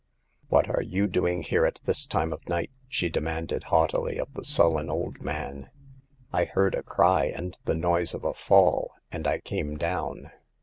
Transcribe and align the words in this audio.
"What 0.47 0.67
are 0.67 0.81
you 0.81 1.05
doing 1.05 1.43
here 1.43 1.63
at 1.63 1.79
this 1.85 2.07
time 2.07 2.33
of 2.33 2.49
night?" 2.49 2.71
she 2.89 3.07
demanded 3.07 3.65
haughtily 3.65 4.17
of 4.17 4.33
the 4.33 4.43
sullen 4.43 4.89
old 4.89 5.21
man. 5.21 5.69
I 6.33 6.45
heard 6.45 6.73
a 6.73 6.81
cry 6.81 7.25
and 7.25 7.55
the 7.65 7.75
noise 7.75 8.15
of 8.15 8.23
a 8.23 8.33
fall, 8.33 8.95
and 9.11 9.27
I 9.27 9.41
came 9.41 9.77
down." 9.77 10.31